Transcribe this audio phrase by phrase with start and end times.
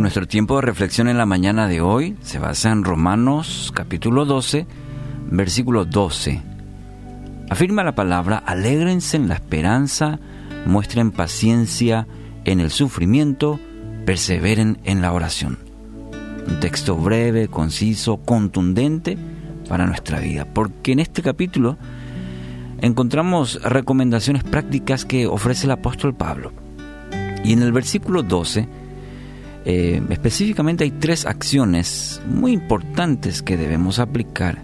[0.00, 4.66] nuestro tiempo de reflexión en la mañana de hoy se basa en Romanos capítulo 12,
[5.30, 6.42] versículo 12.
[7.50, 10.20] Afirma la palabra, alégrense en la esperanza,
[10.66, 12.06] muestren paciencia
[12.44, 13.58] en el sufrimiento,
[14.04, 15.58] perseveren en la oración.
[16.46, 19.18] Un texto breve, conciso, contundente
[19.68, 21.76] para nuestra vida, porque en este capítulo
[22.80, 26.52] encontramos recomendaciones prácticas que ofrece el apóstol Pablo.
[27.42, 28.77] Y en el versículo 12,
[29.70, 34.62] eh, específicamente hay tres acciones muy importantes que debemos aplicar.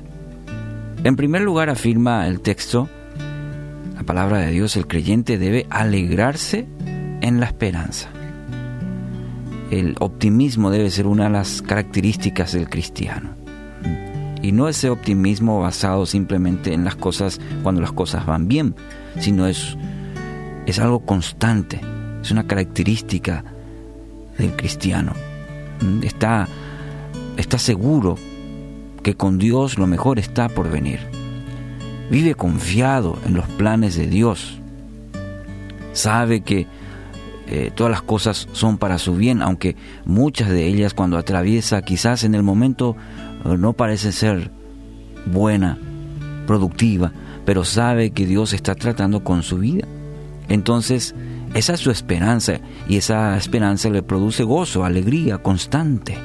[1.05, 2.89] En primer lugar afirma el texto,
[3.95, 6.67] la palabra de Dios, el creyente debe alegrarse
[7.21, 8.09] en la esperanza.
[9.71, 13.37] El optimismo debe ser una de las características del cristiano.
[14.41, 18.75] Y no ese optimismo basado simplemente en las cosas cuando las cosas van bien,
[19.21, 19.77] sino es,
[20.65, 21.83] es algo constante,
[22.23, 23.45] es una característica
[24.39, 25.13] del cristiano.
[25.81, 26.49] Mm, está,
[27.37, 28.17] está seguro
[29.03, 31.01] que con Dios lo mejor está por venir.
[32.11, 34.59] Vive confiado en los planes de Dios.
[35.93, 36.67] Sabe que
[37.47, 42.25] eh, todas las cosas son para su bien, aunque muchas de ellas cuando atraviesa quizás
[42.25, 42.97] en el momento
[43.45, 44.51] eh, no parece ser
[45.27, 45.79] buena,
[46.47, 47.13] productiva,
[47.45, 49.87] pero sabe que Dios está tratando con su vida.
[50.49, 51.15] Entonces,
[51.55, 52.55] esa es su esperanza
[52.89, 56.19] y esa esperanza le produce gozo, alegría constante.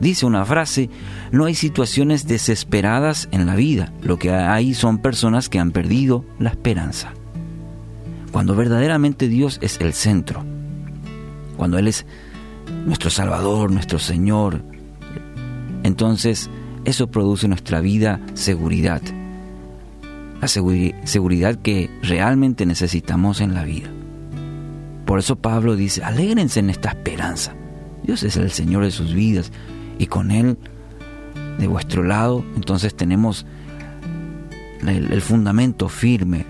[0.00, 0.90] Dice una frase,
[1.30, 6.24] no hay situaciones desesperadas en la vida, lo que hay son personas que han perdido
[6.40, 7.12] la esperanza.
[8.32, 10.44] Cuando verdaderamente Dios es el centro,
[11.56, 12.04] cuando Él es
[12.84, 14.64] nuestro Salvador, nuestro Señor,
[15.84, 16.50] entonces
[16.84, 19.02] eso produce en nuestra vida seguridad,
[20.40, 23.88] la seguridad que realmente necesitamos en la vida.
[25.12, 27.52] Por eso Pablo dice, alégrense en esta esperanza.
[28.02, 29.52] Dios es el Señor de sus vidas
[29.98, 30.56] y con Él
[31.58, 33.44] de vuestro lado, entonces tenemos
[34.86, 36.46] el, fundamento firme.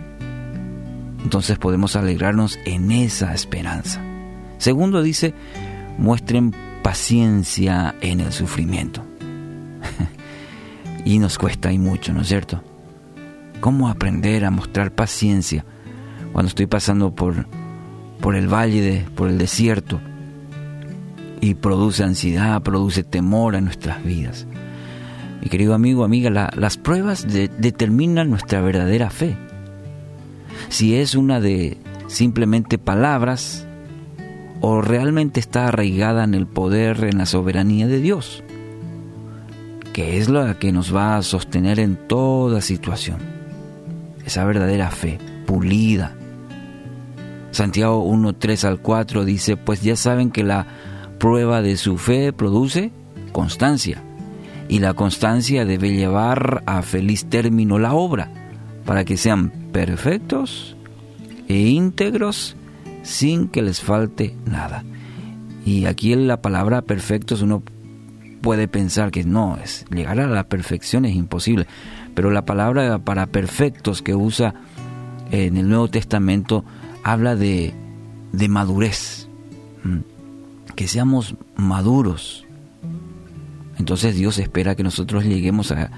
[1.24, 4.00] Entonces podemos alegrarnos en esa esperanza.
[4.58, 5.34] Segundo dice,
[5.98, 9.04] muestren paciencia en el sufrimiento.
[11.04, 12.62] y nos cuesta y mucho, ¿no es cierto?
[13.60, 15.64] ¿Cómo aprender a mostrar paciencia
[16.32, 17.44] cuando estoy pasando por
[18.22, 20.00] por el valle, de, por el desierto,
[21.40, 24.46] y produce ansiedad, produce temor en nuestras vidas.
[25.42, 29.36] Mi querido amigo, amiga, las pruebas determinan nuestra verdadera fe.
[30.68, 33.66] Si es una de simplemente palabras
[34.60, 38.44] o realmente está arraigada en el poder, en la soberanía de Dios,
[39.92, 43.18] que es la que nos va a sostener en toda situación.
[44.24, 46.14] Esa verdadera fe, pulida,
[47.52, 50.66] Santiago 1, 3 al 4 dice, pues ya saben que la
[51.18, 52.90] prueba de su fe produce
[53.30, 54.02] constancia,
[54.68, 58.30] y la constancia debe llevar a feliz término la obra,
[58.86, 60.76] para que sean perfectos
[61.46, 62.56] e íntegros
[63.02, 64.84] sin que les falte nada.
[65.64, 67.62] Y aquí en la palabra perfectos uno
[68.40, 71.66] puede pensar que no, es llegar a la perfección es imposible,
[72.14, 74.54] pero la palabra para perfectos que usa
[75.30, 76.64] en el Nuevo Testamento
[77.02, 77.74] habla de,
[78.32, 79.28] de madurez,
[80.76, 82.46] que seamos maduros.
[83.78, 85.90] Entonces Dios espera que nosotros lleguemos a,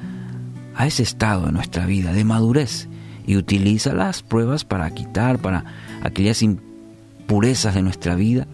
[0.75, 2.89] a ese estado de nuestra vida de madurez
[3.27, 5.65] y utiliza las pruebas para quitar, para
[6.03, 8.47] aquellas impurezas de nuestra vida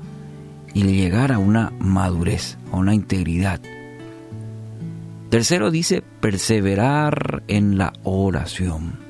[0.75, 3.61] y llegar a una madurez, a una integridad.
[5.31, 9.10] Tercero dice perseverar en la oración.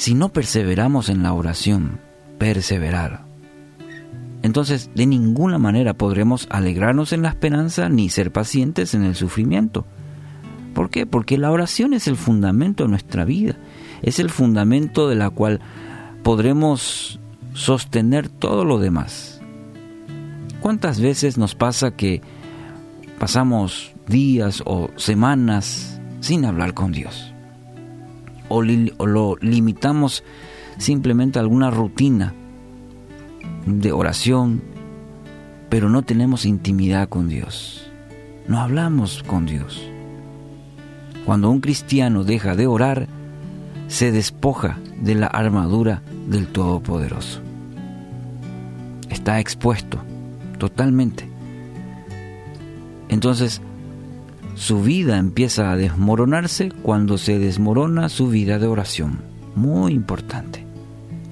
[0.00, 2.00] Si no perseveramos en la oración,
[2.38, 3.26] perseverar,
[4.40, 9.84] entonces de ninguna manera podremos alegrarnos en la esperanza ni ser pacientes en el sufrimiento.
[10.72, 11.04] ¿Por qué?
[11.04, 13.56] Porque la oración es el fundamento de nuestra vida,
[14.00, 15.60] es el fundamento de la cual
[16.22, 17.20] podremos
[17.52, 19.42] sostener todo lo demás.
[20.62, 22.22] ¿Cuántas veces nos pasa que
[23.18, 27.34] pasamos días o semanas sin hablar con Dios?
[28.50, 30.24] O, lo limitamos
[30.76, 32.34] simplemente a alguna rutina
[33.64, 34.60] de oración,
[35.68, 37.90] pero no tenemos intimidad con Dios.
[38.48, 39.82] No hablamos con Dios.
[41.24, 43.06] Cuando un cristiano deja de orar,
[43.88, 47.40] se despoja de la armadura del Todopoderoso.
[49.08, 49.98] Está expuesto
[50.58, 51.28] totalmente.
[53.08, 53.60] Entonces,
[54.60, 59.20] su vida empieza a desmoronarse cuando se desmorona su vida de oración.
[59.56, 60.66] Muy importante.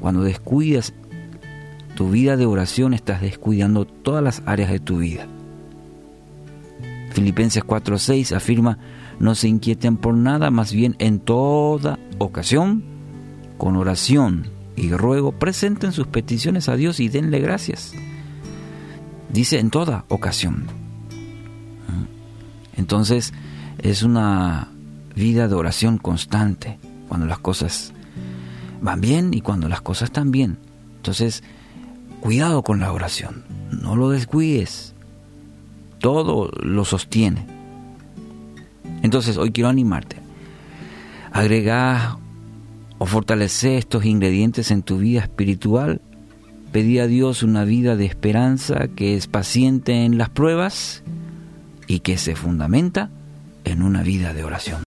[0.01, 0.95] Cuando descuidas
[1.95, 5.27] tu vida de oración estás descuidando todas las áreas de tu vida.
[7.11, 8.79] Filipenses 4:6 afirma,
[9.21, 12.83] no se inquieten por nada, más bien en toda ocasión,
[13.59, 17.93] con oración y ruego, presenten sus peticiones a Dios y denle gracias.
[19.31, 20.78] Dice en toda ocasión.
[22.79, 23.35] Entonces
[23.79, 24.69] es una
[25.15, 26.79] vida de oración constante,
[27.09, 27.93] cuando las cosas
[28.81, 30.59] van bien y cuando las cosas están bien.
[30.97, 31.43] Entonces,
[32.21, 34.95] cuidado con la oración, no lo descuides,
[35.99, 37.45] todo lo sostiene.
[39.03, 40.17] Entonces, hoy quiero animarte.
[41.33, 42.19] Agrega
[42.99, 46.01] o fortalece estos ingredientes en tu vida espiritual.
[46.73, 51.03] Pedí a Dios una vida de esperanza que es paciente en las pruebas
[51.89, 53.11] y que se fundamenta
[53.65, 54.77] en una vida de oración.